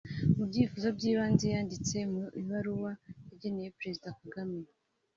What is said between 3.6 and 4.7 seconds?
Perezida Kagame